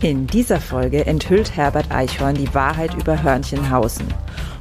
[0.00, 4.06] In dieser Folge enthüllt Herbert Eichhorn die Wahrheit über Hörnchenhausen,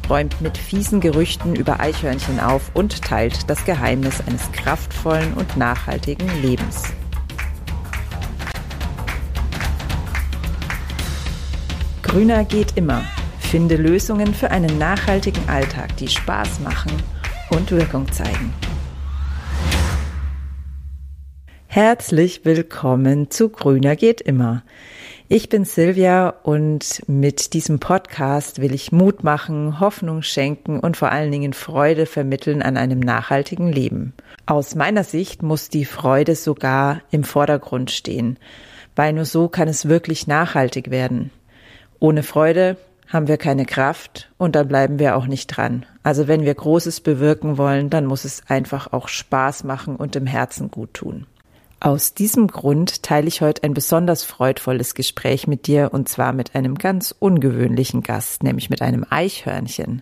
[0.10, 6.28] räumt mit fiesen Gerüchten über Eichhörnchen auf und teilt das Geheimnis eines kraftvollen und nachhaltigen
[6.42, 6.86] Lebens.
[12.02, 13.04] Grüner geht immer.
[13.38, 16.92] Finde Lösungen für einen nachhaltigen Alltag, die Spaß machen
[17.52, 18.52] und Wirkung zeigen.
[21.68, 24.64] Herzlich willkommen zu Grüner geht immer.
[25.30, 31.12] Ich bin Silvia und mit diesem Podcast will ich Mut machen, Hoffnung schenken und vor
[31.12, 34.14] allen Dingen Freude vermitteln an einem nachhaltigen Leben.
[34.46, 38.40] Aus meiner Sicht muss die Freude sogar im Vordergrund stehen,
[38.96, 41.32] weil nur so kann es wirklich nachhaltig werden.
[42.00, 42.78] Ohne Freude
[43.10, 45.86] haben wir keine Kraft und dann bleiben wir auch nicht dran.
[46.04, 50.26] Also wenn wir Großes bewirken wollen, dann muss es einfach auch Spaß machen und im
[50.26, 51.28] Herzen gut tun.
[51.80, 56.56] Aus diesem Grund teile ich heute ein besonders freudvolles Gespräch mit dir und zwar mit
[56.56, 60.02] einem ganz ungewöhnlichen Gast, nämlich mit einem Eichhörnchen.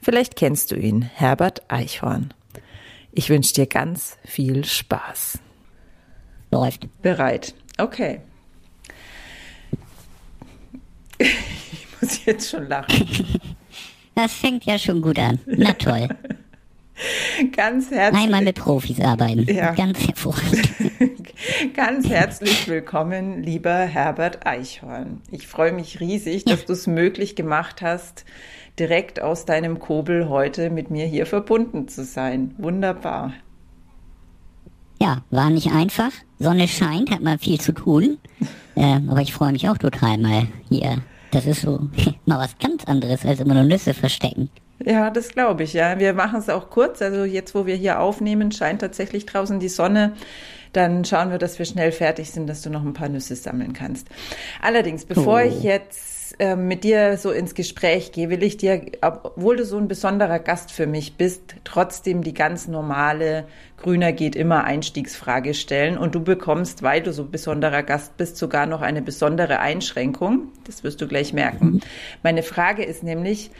[0.00, 2.32] Vielleicht kennst du ihn, Herbert Eichhorn.
[3.12, 5.40] Ich wünsche dir ganz viel Spaß.
[6.52, 6.86] Läuft.
[7.02, 7.54] Bereit.
[7.78, 8.20] Okay.
[12.02, 13.06] Ich muss jetzt schon lachen.
[14.14, 15.38] Das fängt ja schon gut an.
[15.44, 16.08] Na toll.
[17.56, 18.22] Ganz herzlich.
[18.22, 19.44] Einmal mit Profis arbeiten.
[19.52, 19.72] Ja.
[19.72, 20.68] Ganz hervorragend.
[21.74, 25.22] Ganz herzlich willkommen, lieber Herbert Eichhorn.
[25.30, 28.24] Ich freue mich riesig, dass du es möglich gemacht hast,
[28.78, 32.54] direkt aus deinem Kobel heute mit mir hier verbunden zu sein.
[32.58, 33.32] Wunderbar.
[35.00, 36.12] Ja, war nicht einfach.
[36.38, 38.18] Sonne scheint, hat man viel zu tun.
[38.76, 41.02] Ähm, aber ich freue mich auch total mal hier.
[41.32, 41.80] Das ist so
[42.24, 44.48] mal was ganz anderes, als immer nur Nüsse verstecken.
[44.84, 45.98] Ja, das glaube ich, ja.
[45.98, 47.02] Wir machen es auch kurz.
[47.02, 50.14] Also jetzt, wo wir hier aufnehmen, scheint tatsächlich draußen die Sonne.
[50.72, 53.72] Dann schauen wir, dass wir schnell fertig sind, dass du noch ein paar Nüsse sammeln
[53.72, 54.08] kannst.
[54.62, 55.44] Allerdings, bevor Oh.
[55.46, 59.76] ich jetzt äh, mit dir so ins Gespräch gehe, will ich dir, obwohl du so
[59.78, 63.46] ein besonderer Gast für mich bist, trotzdem die ganz normale
[63.78, 65.98] Grüner geht immer Einstiegsfrage stellen.
[65.98, 70.48] Und du bekommst, weil du so ein besonderer Gast bist, sogar noch eine besondere Einschränkung.
[70.64, 71.80] Das wirst du gleich merken.
[72.22, 73.50] Meine Frage ist nämlich,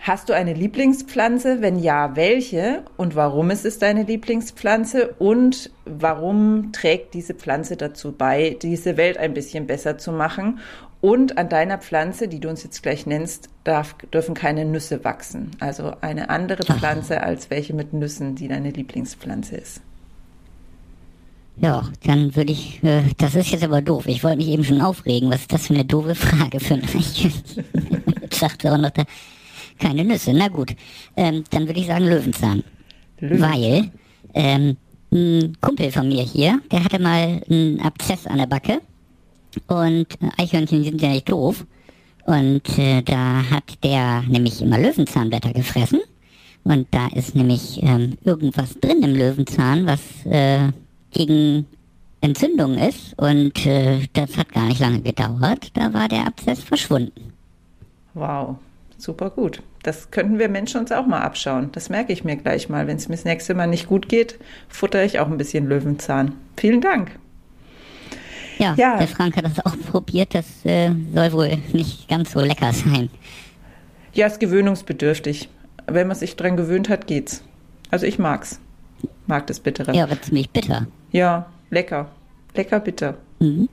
[0.00, 1.60] Hast du eine Lieblingspflanze?
[1.60, 2.84] Wenn ja, welche?
[2.96, 5.14] Und warum ist es deine Lieblingspflanze?
[5.18, 10.60] Und warum trägt diese Pflanze dazu bei, diese Welt ein bisschen besser zu machen?
[11.00, 15.50] Und an deiner Pflanze, die du uns jetzt gleich nennst, darf, dürfen keine Nüsse wachsen.
[15.60, 19.80] Also eine andere Pflanze als welche mit Nüssen, die deine Lieblingspflanze ist.
[21.60, 24.06] Ja, dann würde ich, äh, das ist jetzt aber doof.
[24.06, 25.30] Ich wollte mich eben schon aufregen.
[25.30, 26.74] Was ist das für eine doofe Frage für?
[26.76, 27.60] Jetzt
[28.30, 29.04] sagt er auch noch da,
[29.78, 30.32] keine Nüsse.
[30.34, 30.74] Na gut,
[31.16, 32.62] ähm, dann würde ich sagen Löwenzahn.
[33.20, 33.90] Löwen- Weil,
[34.34, 34.76] ähm,
[35.10, 38.80] ein Kumpel von mir hier, der hatte mal einen Abszess an der Backe.
[39.66, 40.06] Und
[40.36, 41.64] Eichhörnchen sind ja nicht doof.
[42.26, 46.00] Und äh, da hat der nämlich immer Löwenzahnblätter gefressen.
[46.64, 50.68] Und da ist nämlich ähm, irgendwas drin im Löwenzahn, was äh,
[51.10, 51.64] gegen
[52.20, 53.18] Entzündung ist.
[53.18, 55.70] Und äh, das hat gar nicht lange gedauert.
[55.72, 57.32] Da war der Abszess verschwunden.
[58.12, 58.56] Wow,
[58.98, 59.62] super gut.
[59.82, 61.70] Das könnten wir Menschen uns auch mal abschauen.
[61.72, 62.86] Das merke ich mir gleich mal.
[62.86, 66.34] Wenn es mir das nächste Mal nicht gut geht, futter ich auch ein bisschen Löwenzahn.
[66.56, 67.12] Vielen Dank.
[68.58, 68.96] Ja, Ja.
[68.98, 70.34] der Frank hat das auch probiert.
[70.34, 73.08] Das äh, soll wohl nicht ganz so lecker sein.
[74.12, 75.48] Ja, ist gewöhnungsbedürftig.
[75.86, 77.42] Wenn man sich dran gewöhnt hat, geht's.
[77.90, 78.60] Also ich mag's.
[79.26, 79.94] Mag das Bittere.
[79.94, 80.86] Ja, aber ziemlich bitter.
[81.12, 82.10] Ja, lecker.
[82.54, 83.14] Lecker bitter.
[83.38, 83.68] Mhm.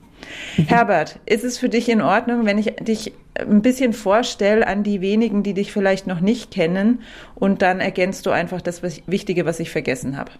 [0.66, 5.00] Herbert, ist es für dich in Ordnung, wenn ich dich ein bisschen vorstelle an die
[5.00, 7.00] wenigen, die dich vielleicht noch nicht kennen
[7.34, 10.32] und dann ergänzt du einfach das Wichtige, was ich vergessen habe?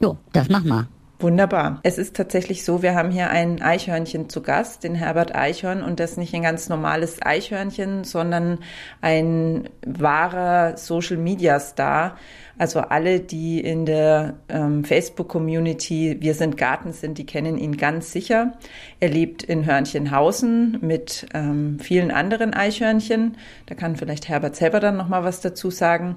[0.00, 0.88] Jo, das mach mal.
[1.20, 1.80] Wunderbar.
[1.82, 6.00] Es ist tatsächlich so, wir haben hier ein Eichhörnchen zu Gast, den Herbert Eichhorn, und
[6.00, 8.60] das nicht ein ganz normales Eichhörnchen, sondern
[9.02, 12.16] ein wahrer Social-Media-Star.
[12.56, 18.12] Also alle, die in der ähm, Facebook-Community Wir sind Garten sind, die kennen ihn ganz
[18.12, 18.54] sicher.
[18.98, 23.36] Er lebt in Hörnchenhausen mit ähm, vielen anderen Eichhörnchen.
[23.66, 26.16] Da kann vielleicht Herbert selber dann noch mal was dazu sagen.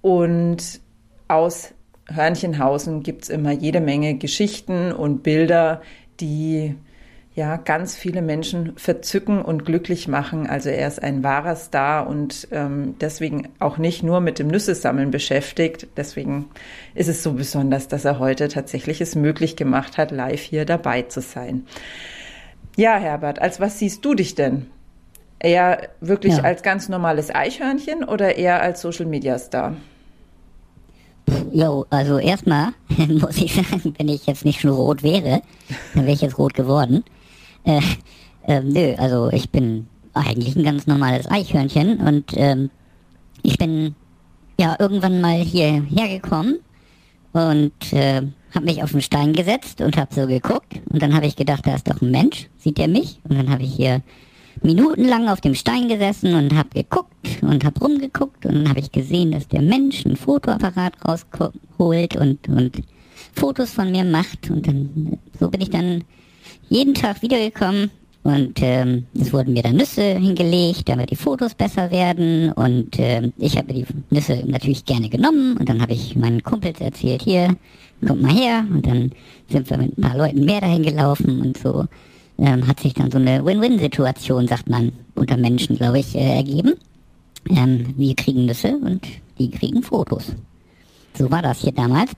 [0.00, 0.80] Und
[1.28, 1.74] aus
[2.14, 5.82] Hörnchenhausen gibt's immer jede Menge Geschichten und Bilder,
[6.20, 6.74] die
[7.34, 10.46] ja ganz viele Menschen verzücken und glücklich machen.
[10.46, 15.10] Also er ist ein wahrer Star und ähm, deswegen auch nicht nur mit dem Nüssesammeln
[15.10, 15.86] beschäftigt.
[15.96, 16.50] Deswegen
[16.94, 21.02] ist es so besonders, dass er heute tatsächlich es möglich gemacht hat, live hier dabei
[21.02, 21.66] zu sein.
[22.76, 24.66] Ja, Herbert, als was siehst du dich denn?
[25.38, 26.42] Eher wirklich Ja.
[26.44, 29.76] als ganz normales Eichhörnchen oder eher als Social Media Star?
[31.52, 32.72] Jo, also erstmal
[33.08, 35.42] muss ich sagen, wenn ich jetzt nicht schon rot wäre,
[35.94, 37.04] dann wäre ich jetzt rot geworden.
[37.64, 37.80] Äh,
[38.44, 42.70] Ähm, nö, also ich bin eigentlich ein ganz normales Eichhörnchen und ähm,
[43.44, 43.94] ich bin
[44.58, 46.58] ja irgendwann mal hierher gekommen
[47.32, 48.22] und äh,
[48.52, 51.64] habe mich auf den Stein gesetzt und habe so geguckt und dann habe ich gedacht,
[51.68, 53.20] da ist doch ein Mensch, sieht der mich?
[53.28, 54.02] Und dann habe ich hier
[54.62, 58.92] minutenlang auf dem Stein gesessen und habe geguckt und habe rumgeguckt und dann habe ich
[58.92, 62.82] gesehen, dass der Mensch ein Fotoapparat rausholt und, und
[63.34, 66.04] Fotos von mir macht und dann so bin ich dann
[66.68, 67.90] jeden Tag wiedergekommen
[68.24, 72.52] und ähm, es wurden mir dann Nüsse hingelegt, damit die Fotos besser werden.
[72.52, 75.56] Und äh, ich habe die Nüsse natürlich gerne genommen.
[75.56, 77.56] Und dann habe ich meinen Kumpels erzählt, hier,
[78.06, 78.64] kommt mal her.
[78.70, 79.10] Und dann
[79.48, 81.40] sind wir mit ein paar Leuten mehr dahin gelaufen.
[81.40, 81.86] Und so
[82.42, 86.74] ähm, hat sich dann so eine Win-Win-Situation, sagt man, unter Menschen, glaube ich, äh, ergeben.
[87.48, 89.06] Ähm, wir kriegen Nüsse und
[89.38, 90.32] die kriegen Fotos.
[91.16, 92.10] So war das hier damals.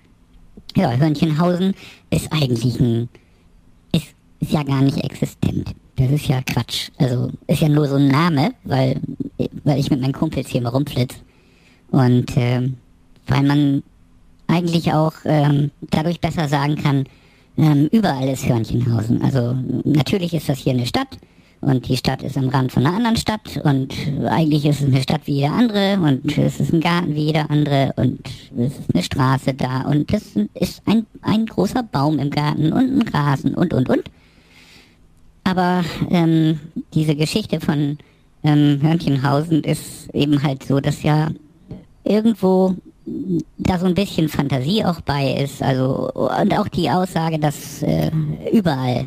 [0.76, 1.74] Ja, Hörnchenhausen
[2.10, 3.10] ist eigentlich ein,
[3.92, 5.74] ist, ist ja gar nicht existent.
[5.96, 6.88] Das ist ja Quatsch.
[6.96, 9.00] Also ist ja nur so ein Name, weil,
[9.62, 11.18] weil ich mit meinen Kumpels hier mal rumflitze.
[11.90, 12.70] Und äh,
[13.26, 13.82] weil man
[14.46, 17.04] eigentlich auch ähm, dadurch besser sagen kann,
[17.56, 19.22] ähm, überall ist Hörnchenhausen.
[19.22, 21.18] Also natürlich ist das hier eine Stadt
[21.60, 23.94] und die Stadt ist am Rand von einer anderen Stadt und
[24.26, 27.50] eigentlich ist es eine Stadt wie jede andere und es ist ein Garten wie jeder
[27.50, 28.20] andere und
[28.56, 32.98] es ist eine Straße da und es ist ein, ein großer Baum im Garten und
[32.98, 34.04] ein Rasen und und und.
[35.44, 36.58] Aber ähm,
[36.94, 37.98] diese Geschichte von
[38.42, 41.30] ähm, Hörnchenhausen ist eben halt so, dass ja
[42.02, 42.74] irgendwo
[43.06, 45.62] da so ein bisschen Fantasie auch bei ist.
[45.62, 48.10] Also und auch die Aussage, dass äh,
[48.52, 49.06] überall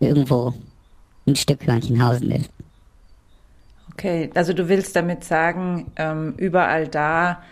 [0.00, 0.54] irgendwo
[1.26, 2.50] ein Stück Hörnchenhausen ist.
[3.92, 7.42] Okay, also du willst damit sagen, ähm, überall da,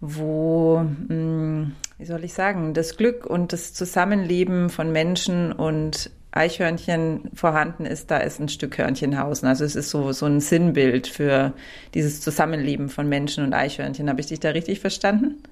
[0.00, 6.10] wo, mh, hm, wie soll ich sagen, das Glück und das Zusammenleben von Menschen und
[6.32, 9.48] Eichhörnchen vorhanden ist, da ist ein Stück Hörnchenhausen.
[9.48, 11.52] Also es ist so, so ein Sinnbild für
[11.94, 14.08] dieses Zusammenleben von Menschen und Eichhörnchen.
[14.08, 15.42] Habe ich dich da richtig verstanden?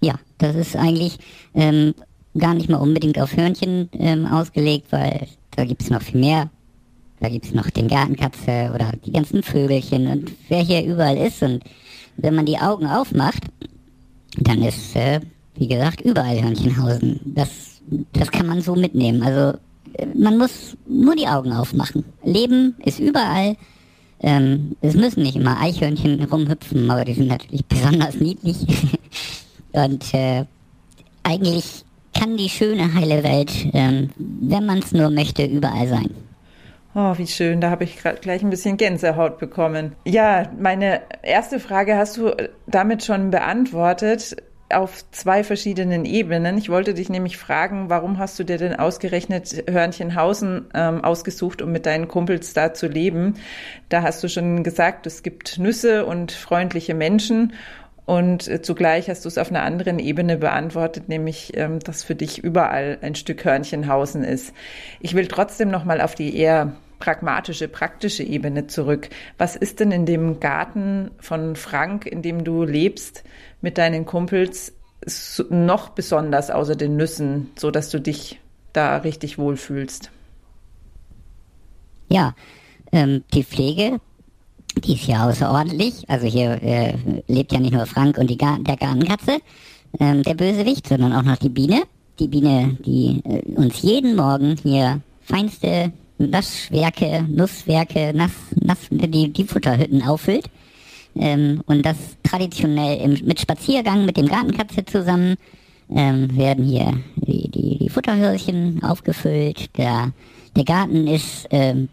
[0.00, 1.18] Ja, das ist eigentlich
[1.54, 1.94] ähm,
[2.38, 5.26] gar nicht mal unbedingt auf Hörnchen ähm, ausgelegt, weil
[5.56, 6.50] da gibt es noch viel mehr.
[7.18, 11.42] Da gibt es noch den Gartenkatze oder die ganzen Vögelchen und wer hier überall ist.
[11.42, 11.64] Und
[12.16, 13.42] wenn man die Augen aufmacht,
[14.38, 15.20] dann ist, äh,
[15.56, 17.20] wie gesagt, überall Hörnchenhausen.
[17.24, 17.80] Das,
[18.12, 19.22] das kann man so mitnehmen.
[19.22, 19.58] Also
[20.14, 22.04] man muss nur die Augen aufmachen.
[22.22, 23.56] Leben ist überall.
[24.20, 28.56] Ähm, es müssen nicht immer Eichhörnchen rumhüpfen, aber die sind natürlich besonders niedlich.
[29.72, 30.44] Und äh,
[31.22, 31.84] eigentlich
[32.18, 36.10] kann die schöne heile Welt, ähm, wenn man es nur möchte, überall sein.
[36.94, 39.92] Oh, wie schön, da habe ich gleich ein bisschen Gänsehaut bekommen.
[40.06, 42.34] Ja, meine erste Frage hast du
[42.66, 44.34] damit schon beantwortet
[44.70, 46.58] auf zwei verschiedenen Ebenen.
[46.58, 51.70] Ich wollte dich nämlich fragen, warum hast du dir denn ausgerechnet Hörnchenhausen ähm, ausgesucht, um
[51.70, 53.34] mit deinen Kumpels da zu leben?
[53.88, 57.52] Da hast du schon gesagt, es gibt Nüsse und freundliche Menschen.
[58.06, 62.14] Und äh, zugleich hast du es auf einer anderen Ebene beantwortet, nämlich, ähm, dass für
[62.14, 64.54] dich überall ein Stück Hörnchenhausen ist.
[65.00, 69.08] Ich will trotzdem nochmal auf die eher pragmatische, praktische Ebene zurück.
[69.38, 73.24] Was ist denn in dem Garten von Frank, in dem du lebst,
[73.60, 74.72] mit deinen Kumpels
[75.50, 78.40] noch besonders außer den Nüssen, so dass du dich
[78.72, 80.10] da richtig wohlfühlst?
[82.08, 82.34] Ja,
[82.92, 84.00] ähm, die Pflege,
[84.84, 86.08] die ist ja außerordentlich.
[86.08, 86.94] Also hier äh,
[87.26, 89.38] lebt ja nicht nur Frank und die Gar der Gartenkatze,
[89.98, 91.82] ähm, der Bösewicht, sondern auch noch die Biene.
[92.18, 99.44] Die Biene, die äh, uns jeden Morgen hier feinste Nasswerke, Nusswerke, Nass, Nass, die, die
[99.44, 100.46] Futterhütten auffüllt.
[101.18, 105.36] Ähm, und das traditionell im, mit Spaziergang mit dem Gartenkatze zusammen
[105.94, 109.76] ähm, werden hier die, die, die Futterhörchen aufgefüllt.
[109.78, 110.12] Der,
[110.54, 111.88] der Garten ist, ähm,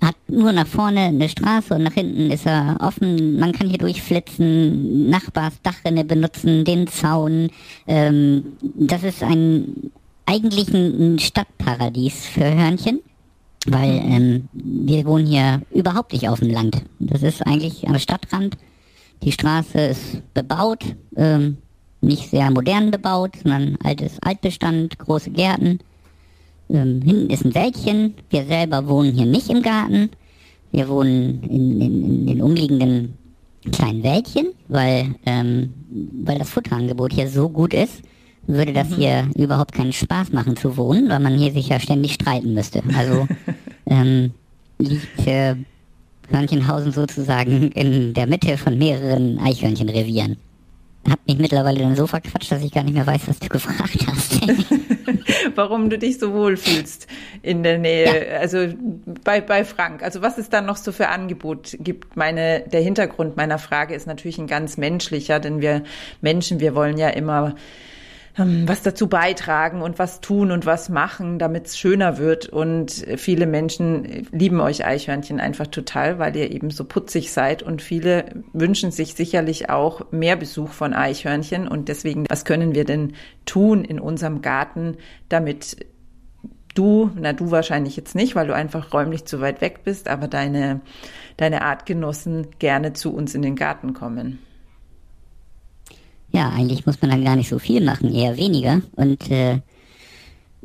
[0.00, 3.38] hat nur nach vorne eine Straße und nach hinten ist er offen.
[3.38, 7.50] Man kann hier durchflitzen, Nachbars Dachrinne benutzen, den Zaun.
[7.86, 9.90] Ähm, das ist ein
[10.26, 13.00] eigentlich ein Stadtparadies für Hörnchen
[13.66, 16.82] weil ähm, wir wohnen hier überhaupt nicht auf dem Land.
[16.98, 18.56] Das ist eigentlich am Stadtrand.
[19.22, 20.84] Die Straße ist bebaut,
[21.16, 21.58] ähm,
[22.00, 25.80] nicht sehr modern bebaut, sondern altes Altbestand, große Gärten.
[26.70, 28.14] Ähm, hinten ist ein Wäldchen.
[28.30, 30.10] Wir selber wohnen hier nicht im Garten.
[30.70, 33.14] Wir wohnen in, in, in den umliegenden
[33.72, 35.74] kleinen Wäldchen, weil, ähm,
[36.24, 38.02] weil das Futterangebot hier so gut ist
[38.48, 38.94] würde das mhm.
[38.94, 42.82] hier überhaupt keinen Spaß machen zu wohnen, weil man hier sich ja ständig streiten müsste.
[42.96, 43.28] Also
[43.86, 44.32] ähm,
[44.78, 45.54] liegt äh,
[46.30, 50.36] Hörnchenhausen sozusagen in der Mitte von mehreren Eichhörnchenrevieren.
[51.08, 54.06] Hab mich mittlerweile dann so verquatscht, dass ich gar nicht mehr weiß, was du gefragt
[54.06, 54.40] hast.
[55.54, 57.06] warum du dich so wohlfühlst
[57.42, 58.38] in der Nähe, ja.
[58.38, 58.66] also
[59.24, 60.02] bei, bei Frank.
[60.02, 62.16] Also was es dann noch so für Angebot gibt.
[62.16, 65.82] Meine, der Hintergrund meiner Frage ist natürlich ein ganz menschlicher, denn wir
[66.20, 67.54] Menschen, wir wollen ja immer
[68.38, 72.48] was dazu beitragen und was tun und was machen, damit es schöner wird.
[72.48, 77.62] Und viele Menschen lieben euch Eichhörnchen einfach total, weil ihr eben so putzig seid.
[77.62, 81.66] Und viele wünschen sich sicherlich auch mehr Besuch von Eichhörnchen.
[81.66, 83.14] Und deswegen, was können wir denn
[83.44, 84.96] tun in unserem Garten,
[85.28, 85.76] damit
[86.74, 90.28] du, na du wahrscheinlich jetzt nicht, weil du einfach räumlich zu weit weg bist, aber
[90.28, 90.80] deine,
[91.36, 94.38] deine Artgenossen gerne zu uns in den Garten kommen?
[96.30, 98.82] Ja, eigentlich muss man dann gar nicht so viel machen, eher weniger.
[98.96, 99.60] Und äh,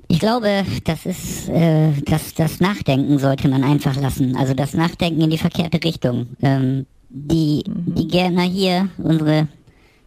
[0.08, 4.36] ich glaube, das ist, äh, das, das Nachdenken sollte man einfach lassen.
[4.36, 6.28] Also das Nachdenken in die verkehrte Richtung.
[6.42, 9.48] Ähm, die, die Gärtner hier, unsere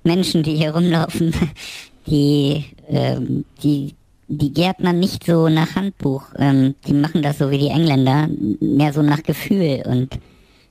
[0.04, 1.32] Menschen, die hier rumlaufen,
[2.06, 3.94] die, ähm, die,
[4.28, 6.24] die Gärtner nicht so nach Handbuch.
[6.36, 8.28] Ähm, die machen das so wie die Engländer,
[8.60, 9.82] mehr so nach Gefühl.
[9.86, 10.18] Und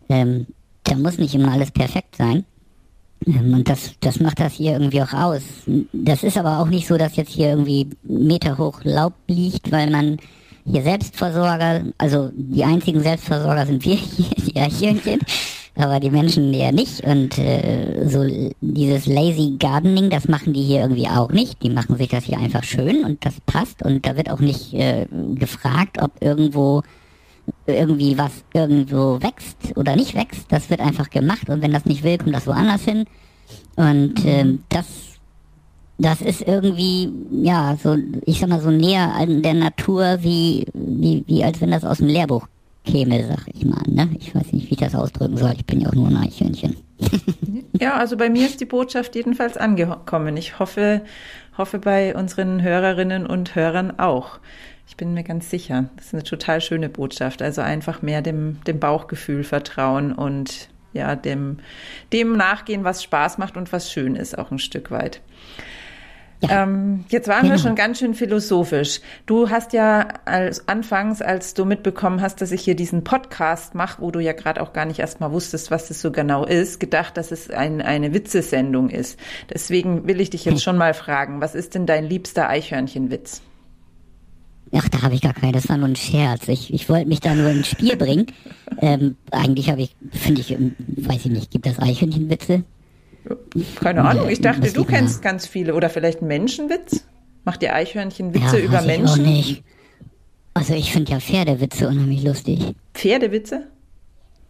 [0.09, 0.45] ähm,
[0.83, 2.45] da muss nicht immer alles perfekt sein.
[3.25, 5.41] Und das, das macht das hier irgendwie auch aus.
[5.93, 9.89] Das ist aber auch nicht so, dass jetzt hier irgendwie Meter hoch Laub liegt, weil
[9.89, 10.17] man
[10.65, 15.19] hier Selbstversorger, also die einzigen Selbstversorger sind wir hier, die Eichhörnchen,
[15.75, 17.01] aber die Menschen eher nicht.
[17.01, 18.25] Und äh, so
[18.61, 21.61] dieses Lazy Gardening, das machen die hier irgendwie auch nicht.
[21.63, 23.81] Die machen sich das hier einfach schön und das passt.
[23.81, 26.83] Und da wird auch nicht äh, gefragt, ob irgendwo
[27.67, 30.51] irgendwie was irgendwo wächst oder nicht wächst.
[30.51, 33.05] Das wird einfach gemacht und wenn das nicht will, kommt das woanders hin.
[33.75, 34.29] Und mhm.
[34.29, 34.85] ähm, das,
[35.97, 41.23] das ist irgendwie, ja, so, ich sag mal, so näher an der Natur, wie, wie,
[41.27, 42.47] wie als wenn das aus dem Lehrbuch
[42.85, 43.81] käme, sag ich mal.
[43.87, 44.09] Ne?
[44.19, 45.53] Ich weiß nicht, wie ich das ausdrücken soll.
[45.57, 46.77] Ich bin ja auch nur ein Eichhörnchen.
[47.79, 50.37] ja, also bei mir ist die Botschaft jedenfalls angekommen.
[50.37, 51.01] Ich hoffe,
[51.57, 54.39] hoffe bei unseren Hörerinnen und Hörern auch.
[54.87, 55.89] Ich bin mir ganz sicher.
[55.95, 57.41] Das ist eine total schöne Botschaft.
[57.41, 61.57] Also einfach mehr dem, dem Bauchgefühl vertrauen und ja, dem,
[62.13, 65.21] dem nachgehen, was Spaß macht und was schön ist, auch ein Stück weit.
[66.41, 66.63] Ja.
[66.63, 67.55] Ähm, jetzt waren genau.
[67.55, 69.01] wir schon ganz schön philosophisch.
[69.25, 74.01] Du hast ja als anfangs, als du mitbekommen hast, dass ich hier diesen Podcast mache,
[74.01, 77.17] wo du ja gerade auch gar nicht erstmal wusstest, was das so genau ist, gedacht,
[77.17, 79.19] dass es ein, eine Witzesendung ist.
[79.53, 83.41] Deswegen will ich dich jetzt schon mal fragen, was ist denn dein liebster Eichhörnchenwitz?
[84.71, 86.47] Ach, da habe ich gar keine, das war nur ein Scherz.
[86.47, 88.27] Ich, ich wollte mich da nur ins Spiel bringen.
[88.81, 92.63] Ähm, eigentlich habe ich, finde ich, ähm, weiß ich nicht, gibt das Eichhörnchenwitze?
[93.79, 95.29] Keine Ahnung, ich dachte, du kennst da?
[95.29, 95.75] ganz viele.
[95.75, 97.05] Oder vielleicht einen Menschenwitz?
[97.43, 99.21] Macht ihr Eichhörnchenwitze ja, über ich Menschen?
[99.21, 99.63] Auch nicht.
[100.53, 102.75] Also ich finde ja Pferdewitze unheimlich lustig.
[102.93, 103.67] Pferdewitze?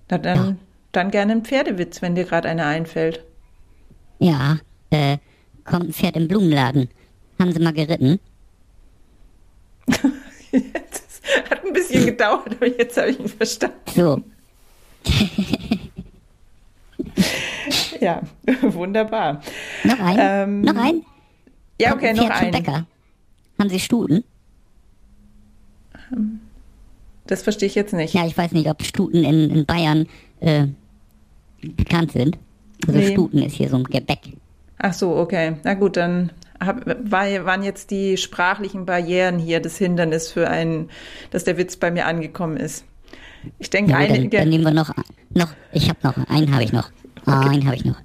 [0.10, 0.56] Na dann, ja.
[0.92, 3.24] dann gerne einen Pferdewitz, wenn dir gerade einer einfällt.
[4.20, 4.60] Ja,
[4.92, 5.18] äh,
[5.64, 6.90] kommt ein Pferd im Blumenladen.
[7.40, 8.20] Haben sie mal geritten?
[9.86, 13.78] Das hat ein bisschen gedauert, aber jetzt habe ich ihn verstanden.
[13.96, 14.22] So.
[18.00, 18.22] ja,
[18.62, 19.42] wunderbar.
[19.84, 20.18] Noch ein?
[20.20, 21.04] Ähm, noch ein?
[21.80, 22.52] Ja, okay, noch ein.
[22.52, 22.86] Bäcker.
[23.60, 24.24] Haben Sie Stuten?
[27.28, 28.14] Das verstehe ich jetzt nicht.
[28.14, 30.08] Ja, ich weiß nicht, ob Stuten in, in Bayern
[30.40, 30.68] äh,
[31.62, 32.38] bekannt sind.
[32.88, 33.12] Also nee.
[33.12, 34.20] Stuten ist hier so ein Gebäck.
[34.78, 35.56] Ach so, okay.
[35.64, 40.90] Na gut, dann hab, war, waren jetzt die sprachlichen Barrieren hier das Hindernis für einen,
[41.32, 42.86] dass der Witz bei mir angekommen ist.
[43.60, 44.92] Ich denke, ja, dann, dann nehmen wir noch,
[45.34, 46.90] noch ich habe noch, einen habe ich noch.
[47.22, 47.50] Okay.
[47.50, 47.98] einen habe ich noch.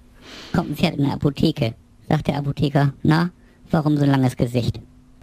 [0.53, 1.75] Kommt ein Pferd in der Apotheke.
[2.09, 3.31] Sagt der Apotheker, na,
[3.71, 4.81] warum so ein langes Gesicht?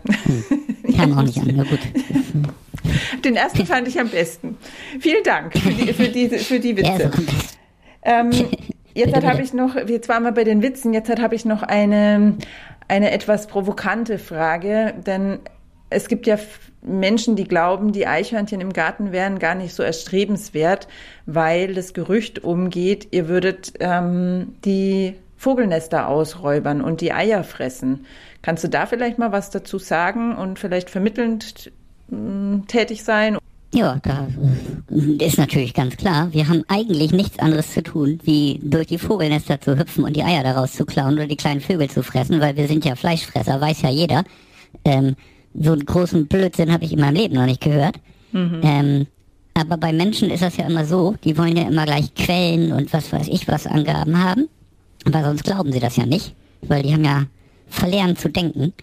[0.07, 0.43] Hm.
[0.95, 1.79] Kam auch nicht an, na gut.
[3.25, 4.57] Den ersten fand ich am besten.
[4.99, 7.11] Vielen Dank für die, für diese, für die Witze.
[8.07, 8.31] Ähm,
[8.93, 12.37] jetzt habe ich noch, jetzt waren wir bei den Witzen, jetzt habe ich noch eine,
[12.87, 15.39] eine etwas provokante Frage, denn
[15.89, 16.37] es gibt ja
[16.81, 20.87] Menschen, die glauben, die Eichhörnchen im Garten wären gar nicht so erstrebenswert,
[21.25, 28.05] weil das Gerücht umgeht, ihr würdet ähm, die Vogelnester ausräubern und die Eier fressen.
[28.41, 31.71] Kannst du da vielleicht mal was dazu sagen und vielleicht vermittelnd
[32.67, 33.37] tätig sein?
[33.73, 34.27] Ja, da
[35.19, 39.59] ist natürlich ganz klar, wir haben eigentlich nichts anderes zu tun, wie durch die Vogelnester
[39.59, 42.55] zu hüpfen und die Eier daraus zu klauen oder die kleinen Vögel zu fressen, weil
[42.55, 44.23] wir sind ja Fleischfresser, weiß ja jeder.
[44.85, 45.15] Ähm,
[45.53, 47.97] so einen großen Blödsinn habe ich in meinem Leben noch nicht gehört.
[48.31, 48.61] Mhm.
[48.63, 49.07] Ähm,
[49.53, 52.93] aber bei Menschen ist das ja immer so, die wollen ja immer gleich Quellen und
[52.93, 54.47] was weiß ich was Angaben haben,
[55.05, 57.25] weil sonst glauben sie das ja nicht, weil die haben ja
[57.67, 58.73] verlernt zu denken.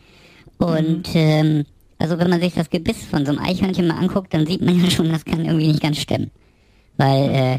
[0.59, 1.21] Und mhm.
[1.21, 1.65] ähm,
[1.99, 4.83] also wenn man sich das Gebiss von so einem Eichhörnchen mal anguckt, dann sieht man
[4.83, 6.31] ja schon, das kann irgendwie nicht ganz stimmen.
[6.97, 7.59] Weil äh,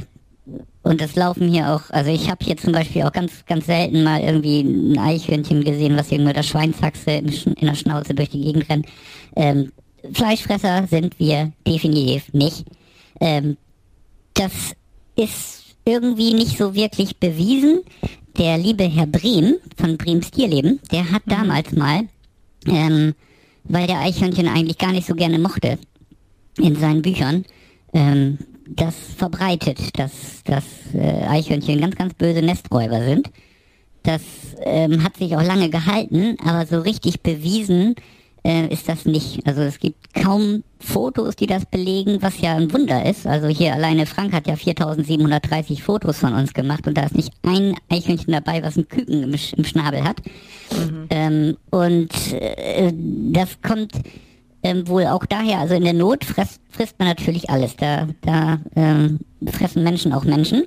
[0.83, 4.03] und das laufen hier auch, also ich habe hier zum Beispiel auch ganz, ganz selten
[4.03, 8.69] mal irgendwie ein Eichhörnchen gesehen, was irgendwo der Schweinsachse in, der Schnauze durch die Gegend
[8.69, 8.85] rennt.
[9.35, 9.71] Ähm,
[10.13, 12.65] Fleischfresser sind wir definitiv nicht.
[13.19, 13.57] Ähm,
[14.35, 14.51] das
[15.15, 17.81] ist irgendwie nicht so wirklich bewiesen.
[18.37, 21.31] Der liebe Herr Brehm von Brems Tierleben, der hat mhm.
[21.31, 22.01] damals mal,
[22.67, 23.15] ähm,
[23.67, 25.77] weil der Eichhörnchen eigentlich gar nicht so gerne mochte,
[26.57, 27.45] in seinen Büchern,
[27.93, 33.29] ähm, das verbreitet, dass, dass äh, Eichhörnchen ganz, ganz böse Nesträuber sind.
[34.03, 34.21] Das
[34.61, 37.95] ähm, hat sich auch lange gehalten, aber so richtig bewiesen
[38.45, 39.45] äh, ist das nicht.
[39.47, 43.25] Also es gibt kaum Fotos, die das belegen, was ja ein Wunder ist.
[43.25, 47.33] Also hier alleine Frank hat ja 4730 Fotos von uns gemacht und da ist nicht
[47.41, 50.21] ein Eichhörnchen dabei, was einen Küken im, im Schnabel hat.
[50.71, 51.07] Mhm.
[51.09, 52.93] Ähm, und äh,
[53.31, 53.93] das kommt
[54.61, 57.75] ähm, wohl auch daher, also in der Not frisst, frisst man natürlich alles.
[57.75, 60.65] Da, da ähm, fressen Menschen auch Menschen.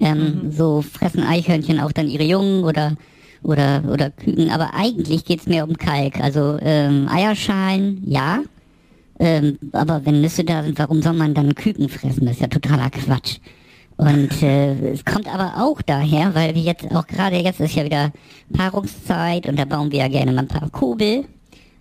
[0.00, 0.52] Ähm, mhm.
[0.52, 2.96] So fressen Eichhörnchen auch dann ihre Jungen oder
[3.42, 6.20] oder, oder Küken, aber eigentlich geht's mehr um Kalk.
[6.20, 8.40] Also ähm, Eierschalen, ja.
[9.20, 12.26] Ähm, aber wenn Nüsse da sind, warum soll man dann Küken fressen?
[12.26, 13.38] Das ist ja totaler Quatsch.
[13.96, 17.84] Und äh, es kommt aber auch daher, weil wir jetzt auch gerade jetzt ist ja
[17.84, 18.12] wieder
[18.52, 21.24] Paarungszeit und da bauen wir ja gerne mal ein paar Kobel.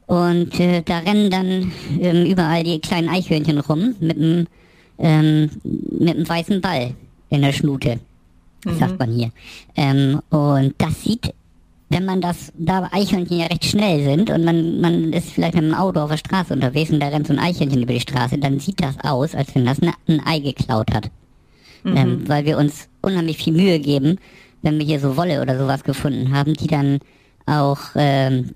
[0.08, 4.48] Und äh, da rennen dann ähm, überall die kleinen Eichhörnchen rum mit einem
[4.98, 6.96] ähm, mit einem weißen Ball
[7.30, 8.00] in der Schnute,
[8.66, 8.78] mhm.
[8.80, 9.32] sagt man hier.
[9.76, 11.34] Ähm, und das sieht
[11.90, 15.64] wenn man das, da Eichhörnchen ja recht schnell sind und man, man ist vielleicht mit
[15.64, 18.38] einem Auto auf der Straße unterwegs und da rennt so ein Eichhörnchen über die Straße,
[18.38, 21.10] dann sieht das aus, als wenn das ein Ei geklaut hat.
[21.84, 21.98] Mhm.
[21.98, 24.18] Ähm, weil wir uns unheimlich viel Mühe geben,
[24.62, 27.00] wenn wir hier so Wolle oder sowas gefunden haben, die dann
[27.46, 28.52] auch ähm,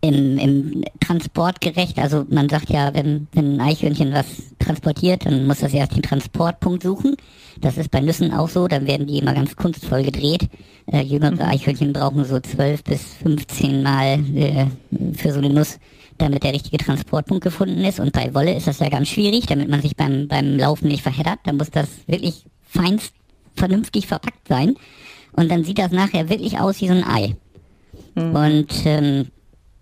[0.00, 4.26] im, im Transportgerecht, also man sagt ja, wenn, wenn ein Eichhörnchen was
[4.68, 7.16] transportiert, dann muss das erst den Transportpunkt suchen.
[7.60, 10.48] Das ist bei Nüssen auch so, dann werden die immer ganz kunstvoll gedreht.
[10.86, 11.40] Äh, jüngere mhm.
[11.40, 14.66] Eichhörnchen brauchen so 12 bis 15 Mal äh,
[15.14, 15.78] für so eine Nuss,
[16.18, 18.00] damit der richtige Transportpunkt gefunden ist.
[18.00, 21.02] Und bei Wolle ist das ja ganz schwierig, damit man sich beim, beim Laufen nicht
[21.02, 21.40] verheddert.
[21.44, 23.14] Da muss das wirklich feinst
[23.54, 24.76] vernünftig verpackt sein.
[25.32, 27.36] Und dann sieht das nachher wirklich aus wie so ein Ei.
[28.14, 28.34] Mhm.
[28.34, 29.26] Und ähm,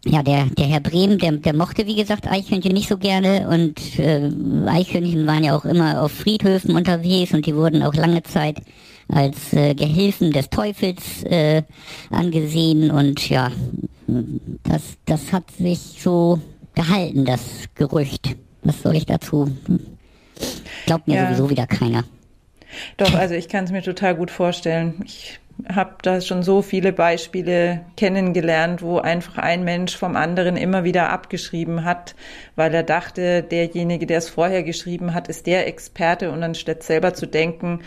[0.07, 3.99] ja, der, der Herr Brehm, der, der mochte, wie gesagt, Eichhörnchen nicht so gerne und
[3.99, 4.31] äh,
[4.66, 8.62] Eichhörnchen waren ja auch immer auf Friedhöfen unterwegs und die wurden auch lange Zeit
[9.09, 11.62] als äh, Gehilfen des Teufels äh,
[12.11, 13.51] angesehen und ja,
[14.64, 16.40] das, das hat sich so
[16.75, 17.40] gehalten, das
[17.75, 18.37] Gerücht.
[18.62, 19.51] Was soll ich dazu?
[20.87, 21.27] Glaubt mir ja.
[21.27, 22.05] sowieso wieder keiner.
[22.97, 25.03] Doch, also ich kann es mir total gut vorstellen.
[25.05, 30.85] Ich habe da schon so viele Beispiele kennengelernt, wo einfach ein Mensch vom anderen immer
[30.85, 32.14] wieder abgeschrieben hat,
[32.57, 37.14] weil er dachte, derjenige, der es vorher geschrieben hat, ist der Experte und anstatt selber
[37.14, 37.81] zu denken,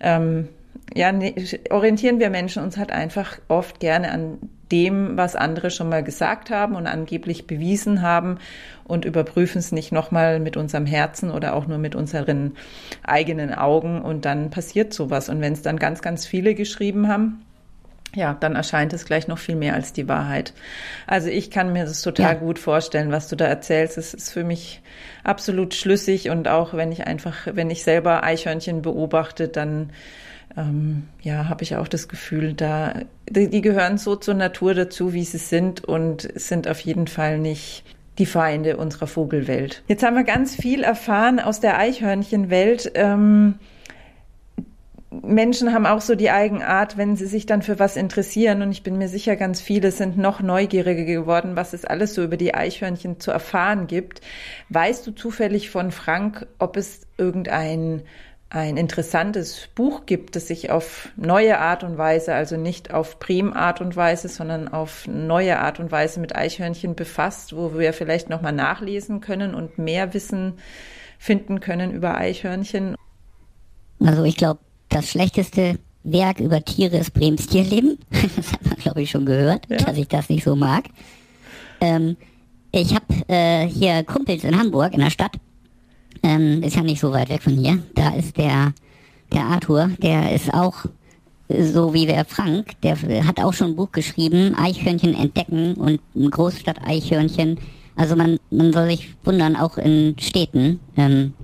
[0.00, 0.48] ähm,
[0.94, 1.34] ja, ne,
[1.70, 4.38] orientieren wir Menschen uns halt einfach oft gerne an
[4.70, 8.38] dem, was andere schon mal gesagt haben und angeblich bewiesen haben
[8.84, 12.52] und überprüfen es nicht nochmal mit unserem Herzen oder auch nur mit unseren
[13.02, 15.28] eigenen Augen und dann passiert sowas.
[15.28, 17.44] Und wenn es dann ganz, ganz viele geschrieben haben,
[18.14, 20.54] ja, dann erscheint es gleich noch viel mehr als die Wahrheit.
[21.06, 22.38] Also ich kann mir das total ja.
[22.38, 23.98] gut vorstellen, was du da erzählst.
[23.98, 24.82] Es ist für mich
[25.24, 29.90] absolut schlüssig und auch wenn ich einfach, wenn ich selber Eichhörnchen beobachte, dann
[30.56, 32.94] ähm, ja, habe ich auch das Gefühl, da
[33.28, 37.38] die, die gehören so zur Natur dazu, wie sie sind und sind auf jeden Fall
[37.38, 37.84] nicht
[38.18, 39.82] die Feinde unserer Vogelwelt.
[39.88, 42.92] Jetzt haben wir ganz viel erfahren aus der Eichhörnchenwelt.
[42.94, 43.56] Ähm,
[45.22, 48.82] Menschen haben auch so die Eigenart, wenn sie sich dann für was interessieren, und ich
[48.82, 52.54] bin mir sicher, ganz viele sind noch neugieriger geworden, was es alles so über die
[52.54, 54.20] Eichhörnchen zu erfahren gibt.
[54.70, 58.02] Weißt du zufällig von Frank, ob es irgendein
[58.54, 63.80] ein interessantes Buch gibt, das sich auf neue Art und Weise, also nicht auf Prim-Art
[63.80, 68.52] und Weise, sondern auf neue Art und Weise mit Eichhörnchen befasst, wo wir vielleicht nochmal
[68.52, 70.54] nachlesen können und mehr Wissen
[71.18, 72.94] finden können über Eichhörnchen.
[73.98, 77.98] Also ich glaube, das schlechteste Werk über Tiere ist Brems Tierleben.
[78.36, 79.78] Das hat man, glaube ich, schon gehört, ja.
[79.78, 80.84] dass ich das nicht so mag.
[81.80, 82.16] Ähm,
[82.70, 85.32] ich habe äh, hier Kumpels in Hamburg, in der Stadt,
[86.24, 87.78] ähm, ist ja nicht so weit weg von hier.
[87.94, 88.72] Da ist der,
[89.32, 90.86] der Arthur, der ist auch
[91.48, 97.58] so wie der Frank, der hat auch schon ein Buch geschrieben, Eichhörnchen entdecken und Großstadt-Eichhörnchen.
[97.96, 101.34] Also man, man soll sich wundern, auch in Städten ähm,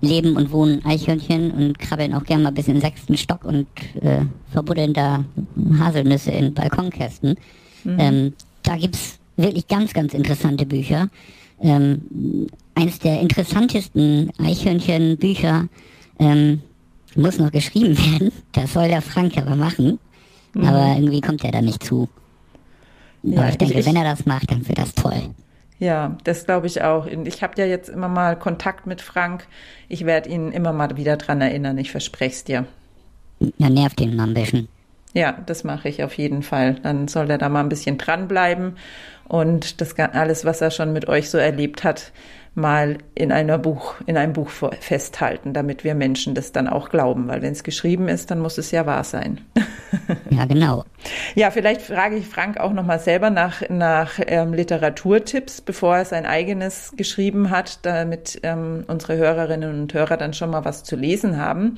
[0.00, 3.66] leben und wohnen Eichhörnchen und krabbeln auch gerne mal bis in den sechsten Stock und
[4.00, 4.20] äh,
[4.52, 5.24] verbuddeln da
[5.78, 7.36] Haselnüsse in Balkonkästen.
[7.82, 7.96] Mhm.
[7.98, 11.08] Ähm, da gibt's wirklich ganz, ganz interessante Bücher.
[11.60, 15.68] Ähm, eines der interessantesten Eichhörnchenbücher
[16.18, 16.62] ähm,
[17.14, 18.32] muss noch geschrieben werden.
[18.52, 19.98] Das soll der Frank aber machen.
[20.54, 20.64] Mhm.
[20.64, 22.08] Aber irgendwie kommt er da nicht zu.
[23.22, 25.30] Ja, aber ich denke, ich, wenn er das macht, dann wird das toll.
[25.80, 27.06] Ja, das glaube ich auch.
[27.06, 29.46] Ich habe ja jetzt immer mal Kontakt mit Frank.
[29.88, 31.78] Ich werde ihn immer mal wieder dran erinnern.
[31.78, 32.66] Ich verspreche es dir.
[33.58, 34.68] Ja, nervt ihn mal ein bisschen.
[35.18, 36.76] Ja, das mache ich auf jeden Fall.
[36.76, 38.76] Dann soll er da mal ein bisschen dranbleiben
[39.26, 42.12] und das alles, was er schon mit euch so erlebt hat,
[42.54, 44.50] mal in einer Buch, in einem Buch
[44.80, 48.58] festhalten, damit wir Menschen das dann auch glauben, weil wenn es geschrieben ist, dann muss
[48.58, 49.40] es ja wahr sein.
[50.30, 50.84] Ja, genau.
[51.34, 56.04] Ja, vielleicht frage ich Frank auch noch mal selber nach, nach ähm, Literaturtipps, bevor er
[56.04, 60.96] sein eigenes geschrieben hat, damit ähm, unsere Hörerinnen und Hörer dann schon mal was zu
[60.96, 61.76] lesen haben.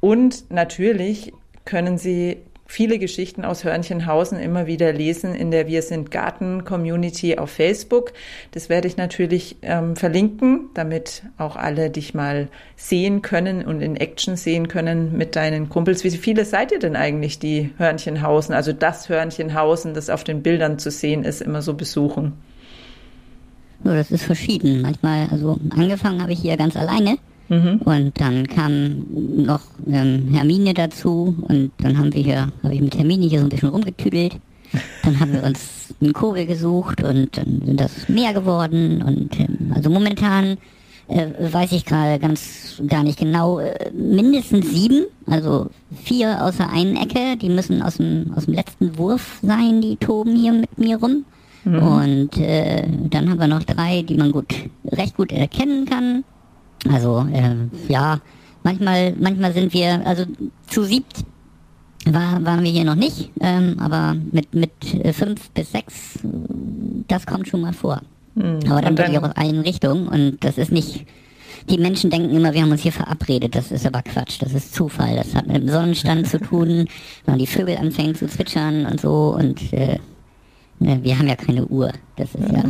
[0.00, 1.32] Und natürlich
[1.64, 2.38] können Sie
[2.70, 8.12] viele Geschichten aus Hörnchenhausen immer wieder lesen in der Wir sind Garten Community auf Facebook.
[8.52, 13.96] Das werde ich natürlich ähm, verlinken, damit auch alle dich mal sehen können und in
[13.96, 16.04] Action sehen können mit deinen Kumpels.
[16.04, 20.78] Wie viele seid ihr denn eigentlich, die Hörnchenhausen, also das Hörnchenhausen, das auf den Bildern
[20.78, 22.34] zu sehen ist, immer so besuchen?
[23.82, 24.82] Ja, das ist verschieden.
[24.82, 27.16] Manchmal, also angefangen habe ich hier ganz alleine.
[27.48, 27.80] Mhm.
[27.84, 29.06] Und dann kam
[29.44, 33.46] noch ähm, Hermine dazu und dann haben wir hier, habe ich mit Hermine hier so
[33.46, 34.36] ein bisschen rumgetüdelt.
[35.02, 39.72] Dann haben wir uns einen Kogel gesucht und dann sind das mehr geworden und ähm,
[39.74, 40.58] also momentan
[41.08, 45.70] äh, weiß ich gerade ganz gar nicht genau, äh, mindestens sieben, also
[46.04, 50.36] vier außer einen Ecke, die müssen aus dem, aus dem letzten Wurf sein, die toben
[50.36, 51.24] hier mit mir rum.
[51.64, 51.82] Mhm.
[51.82, 56.24] Und äh, dann haben wir noch drei, die man gut, recht gut erkennen kann.
[56.92, 57.54] Also äh,
[57.88, 58.20] ja,
[58.62, 60.24] manchmal, manchmal sind wir, also
[60.66, 61.24] zu siebt
[62.06, 66.18] war, waren wir hier noch nicht, ähm, aber mit, mit äh, fünf bis sechs,
[67.08, 68.00] das kommt schon mal vor.
[68.34, 68.60] Mhm.
[68.68, 71.06] Aber dann, dann wirklich auch aus allen Richtungen und das ist nicht,
[71.68, 74.74] die Menschen denken immer, wir haben uns hier verabredet, das ist aber Quatsch, das ist
[74.74, 76.86] Zufall, das hat mit dem Sonnenstand zu tun,
[77.26, 79.98] wenn die Vögel anfangen zu zwitschern und so und äh,
[80.78, 82.54] ne, wir haben ja keine Uhr, das ist mhm.
[82.54, 82.62] ja,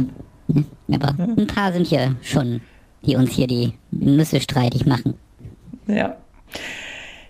[0.48, 0.64] ne?
[0.94, 1.34] aber mhm.
[1.38, 2.60] ein paar sind hier schon
[3.02, 5.14] die uns hier die Nüsse streitig machen.
[5.86, 6.16] Ja.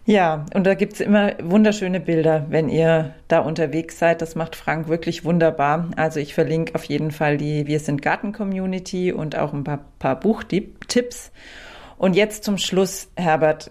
[0.08, 4.22] Ja, und da gibt es immer wunderschöne Bilder, wenn ihr da unterwegs seid.
[4.22, 5.90] Das macht Frank wirklich wunderbar.
[5.96, 9.84] Also ich verlinke auf jeden Fall die Wir sind Garten Community und auch ein paar,
[9.98, 11.30] paar Buchtipps.
[11.98, 13.70] Und jetzt zum Schluss, Herbert,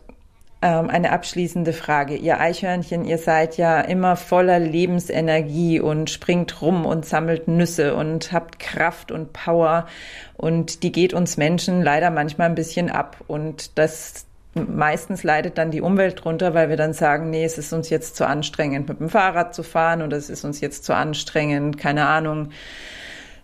[0.61, 2.15] ähm, eine abschließende Frage.
[2.15, 8.31] Ihr Eichhörnchen, ihr seid ja immer voller Lebensenergie und springt rum und sammelt Nüsse und
[8.31, 9.87] habt Kraft und Power.
[10.35, 13.17] Und die geht uns Menschen leider manchmal ein bisschen ab.
[13.27, 17.73] Und das meistens leidet dann die Umwelt drunter, weil wir dann sagen, nee, es ist
[17.73, 20.95] uns jetzt zu anstrengend, mit dem Fahrrad zu fahren oder es ist uns jetzt zu
[20.95, 22.49] anstrengend, keine Ahnung,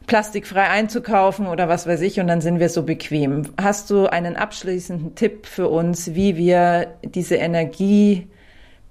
[0.07, 3.43] plastikfrei einzukaufen oder was weiß ich und dann sind wir so bequem.
[3.59, 8.27] Hast du einen abschließenden Tipp für uns, wie wir diese Energie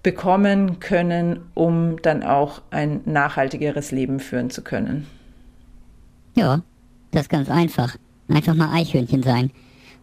[0.03, 5.07] bekommen können, um dann auch ein nachhaltigeres Leben führen zu können?
[6.35, 6.63] Ja,
[7.13, 7.97] das ist ganz einfach.
[8.29, 9.51] Einfach mal Eichhörnchen sein.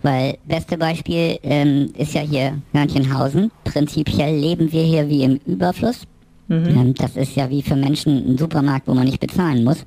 [0.01, 3.51] Weil, beste Beispiel ähm, ist ja hier Hörnchenhausen.
[3.65, 6.03] Prinzipiell leben wir hier wie im Überfluss.
[6.47, 6.67] Mhm.
[6.67, 9.85] Ähm, das ist ja wie für Menschen ein Supermarkt, wo man nicht bezahlen muss.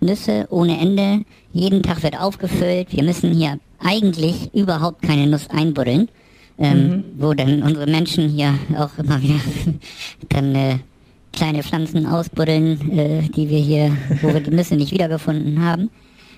[0.00, 1.24] Nüsse ohne Ende.
[1.52, 2.88] Jeden Tag wird aufgefüllt.
[2.90, 6.08] Wir müssen hier eigentlich überhaupt keine Nuss einbuddeln.
[6.58, 7.04] Ähm, mhm.
[7.18, 9.38] Wo dann unsere Menschen hier auch immer wieder
[10.28, 10.78] dann äh,
[11.32, 15.90] kleine Pflanzen ausbuddeln, äh, die wir hier, wo wir die Nüsse nicht wiedergefunden haben.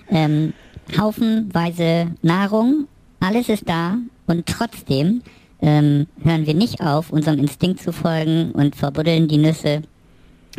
[0.09, 0.53] Ähm,
[0.97, 2.87] haufenweise Nahrung,
[3.19, 3.97] alles ist da
[4.27, 5.21] und trotzdem
[5.61, 9.83] ähm, hören wir nicht auf, unserem Instinkt zu folgen und verbuddeln die Nüsse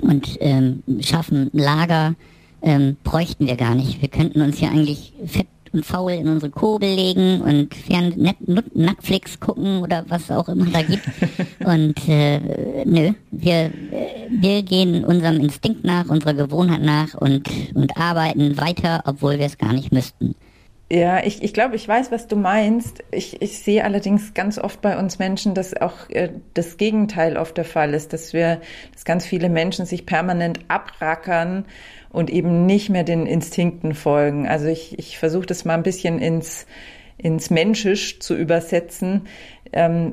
[0.00, 2.14] und ähm, schaffen Lager
[2.62, 4.00] ähm, bräuchten wir gar nicht.
[4.00, 8.12] Wir könnten uns ja eigentlich fett und faul in unsere Kurbel legen und fern
[8.74, 11.02] Netflix gucken oder was auch immer da gibt.
[11.64, 13.70] und äh, nö, wir,
[14.28, 19.58] wir gehen unserem Instinkt nach, unserer Gewohnheit nach und, und arbeiten weiter, obwohl wir es
[19.58, 20.34] gar nicht müssten.
[20.94, 23.02] Ja, ich, ich glaube, ich weiß, was du meinst.
[23.12, 27.56] Ich, ich sehe allerdings ganz oft bei uns Menschen, dass auch äh, das Gegenteil oft
[27.56, 28.60] der Fall ist, dass wir,
[28.92, 31.64] dass ganz viele Menschen sich permanent abrackern
[32.10, 34.46] und eben nicht mehr den Instinkten folgen.
[34.46, 36.66] Also ich, ich versuche das mal ein bisschen ins,
[37.16, 39.28] ins Menschisch zu übersetzen.
[39.72, 40.12] Ähm,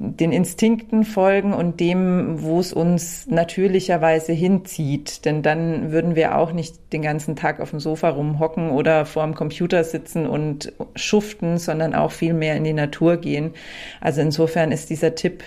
[0.00, 5.24] den Instinkten folgen und dem, wo es uns natürlicherweise hinzieht.
[5.24, 9.24] Denn dann würden wir auch nicht den ganzen Tag auf dem Sofa rumhocken oder vor
[9.24, 13.52] dem Computer sitzen und schuften, sondern auch viel mehr in die Natur gehen.
[14.00, 15.42] Also insofern ist dieser Tipp,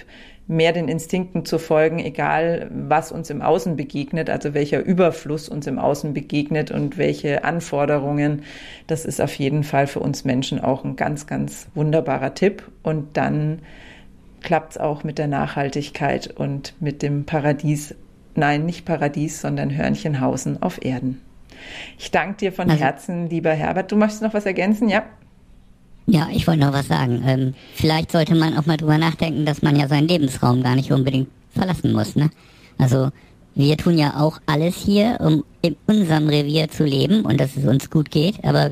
[0.47, 5.65] mehr den Instinkten zu folgen, egal was uns im Außen begegnet, also welcher Überfluss uns
[5.65, 8.43] im Außen begegnet und welche Anforderungen.
[8.87, 12.69] Das ist auf jeden Fall für uns Menschen auch ein ganz, ganz wunderbarer Tipp.
[12.83, 13.59] Und dann
[14.41, 17.95] klappt es auch mit der Nachhaltigkeit und mit dem Paradies.
[18.35, 21.21] Nein, nicht Paradies, sondern Hörnchenhausen auf Erden.
[21.97, 23.91] Ich danke dir von also, Herzen, lieber Herbert.
[23.91, 24.89] Du möchtest noch was ergänzen?
[24.89, 25.03] Ja.
[26.07, 27.23] Ja, ich wollte noch was sagen.
[27.25, 30.91] Ähm, vielleicht sollte man auch mal drüber nachdenken, dass man ja seinen Lebensraum gar nicht
[30.91, 32.15] unbedingt verlassen muss.
[32.15, 32.29] Ne?
[32.77, 33.11] Also
[33.53, 37.65] wir tun ja auch alles hier, um in unserem Revier zu leben und dass es
[37.65, 38.71] uns gut geht, aber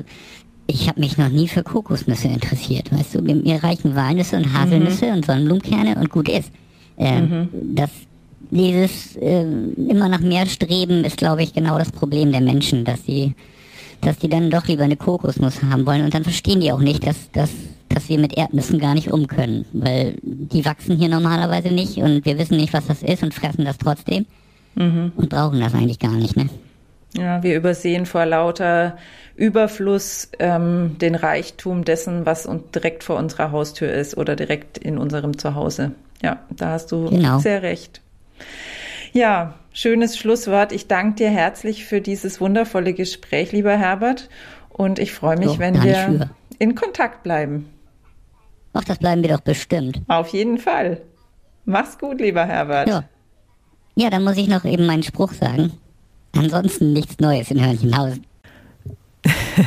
[0.70, 2.92] ich habe mich noch nie für Kokosnüsse interessiert.
[2.92, 5.12] Weißt du, mir reichen Walnüsse und Haselnüsse mhm.
[5.12, 6.50] und Sonnenblumenkerne und gut ist.
[6.96, 7.48] Äh, mhm.
[7.74, 7.90] Das
[8.50, 13.04] dieses äh, immer nach mehr Streben ist, glaube ich, genau das Problem der Menschen, dass
[13.04, 13.34] sie,
[14.00, 17.06] dass die dann doch lieber eine Kokosnuss haben wollen und dann verstehen die auch nicht,
[17.06, 17.50] dass, dass,
[17.88, 22.24] dass wir mit Erdnüssen gar nicht um können, weil die wachsen hier normalerweise nicht und
[22.24, 24.26] wir wissen nicht, was das ist und fressen das trotzdem
[24.74, 25.12] mhm.
[25.16, 26.48] und brauchen das eigentlich gar nicht, ne?
[27.16, 28.96] Ja, wir übersehen vor lauter
[29.34, 35.38] Überfluss ähm, den Reichtum dessen, was direkt vor unserer Haustür ist oder direkt in unserem
[35.38, 35.92] Zuhause.
[36.22, 37.38] Ja, da hast du genau.
[37.38, 38.00] sehr recht.
[39.12, 40.72] Ja, schönes Schlusswort.
[40.72, 44.28] Ich danke dir herzlich für dieses wundervolle Gespräch, lieber Herbert.
[44.68, 47.68] Und ich freue mich, so, wenn wir in Kontakt bleiben.
[48.72, 50.00] Ach, das bleiben wir doch bestimmt.
[50.06, 51.00] Auf jeden Fall.
[51.64, 52.88] Mach's gut, lieber Herbert.
[52.88, 53.04] Ja,
[53.96, 55.72] ja dann muss ich noch eben meinen Spruch sagen.
[56.36, 58.26] Ansonsten nichts Neues in Hörnchenhausen.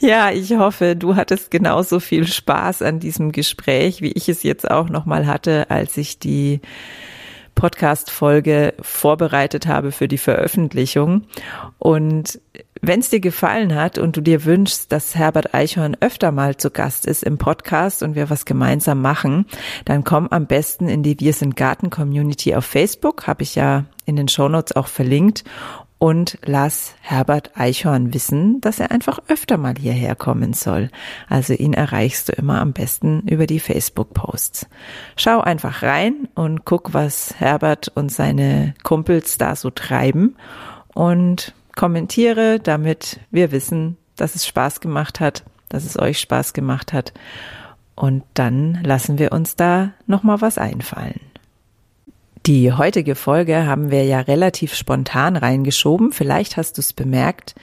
[0.00, 4.70] Ja, ich hoffe, du hattest genauso viel Spaß an diesem Gespräch, wie ich es jetzt
[4.70, 6.60] auch nochmal hatte, als ich die
[7.60, 11.26] Podcast-Folge vorbereitet habe für die Veröffentlichung.
[11.78, 12.40] Und
[12.80, 16.70] wenn es dir gefallen hat und du dir wünschst, dass Herbert Eichhorn öfter mal zu
[16.70, 19.44] Gast ist im Podcast und wir was gemeinsam machen,
[19.84, 23.84] dann komm am besten in die Wir sind Garten Community auf Facebook, habe ich ja
[24.06, 25.44] in den Shownotes auch verlinkt
[26.00, 30.88] und lass Herbert Eichhorn wissen, dass er einfach öfter mal hierher kommen soll.
[31.28, 34.66] Also ihn erreichst du immer am besten über die Facebook-Posts.
[35.16, 40.36] Schau einfach rein und guck, was Herbert und seine Kumpels da so treiben
[40.94, 46.94] und kommentiere, damit wir wissen, dass es Spaß gemacht hat, dass es euch Spaß gemacht
[46.94, 47.12] hat.
[47.94, 51.20] Und dann lassen wir uns da nochmal was einfallen.
[52.46, 56.10] Die heutige Folge haben wir ja relativ spontan reingeschoben.
[56.12, 57.54] Vielleicht hast du es bemerkt,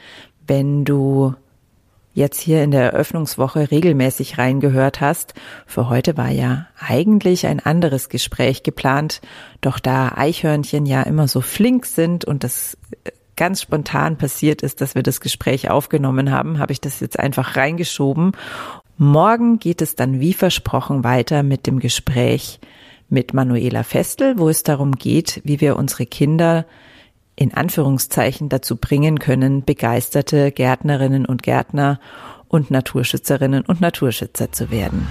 [0.45, 1.33] wenn du
[2.13, 5.33] jetzt hier in der Eröffnungswoche regelmäßig reingehört hast.
[5.65, 9.21] Für heute war ja eigentlich ein anderes Gespräch geplant,
[9.61, 12.77] doch da Eichhörnchen ja immer so flink sind und das
[13.35, 17.55] ganz spontan passiert ist, dass wir das Gespräch aufgenommen haben, habe ich das jetzt einfach
[17.55, 18.31] reingeschoben.
[18.97, 22.59] Morgen geht es dann wie versprochen weiter mit dem Gespräch
[23.09, 26.65] mit Manuela Festel, wo es darum geht, wie wir unsere Kinder
[27.35, 31.99] in Anführungszeichen dazu bringen können, begeisterte Gärtnerinnen und Gärtner
[32.47, 35.07] und Naturschützerinnen und Naturschützer zu werden.